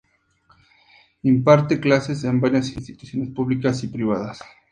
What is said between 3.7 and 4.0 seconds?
y